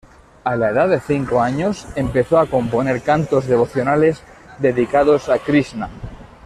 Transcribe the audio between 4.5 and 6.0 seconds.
dedicados a Krishna.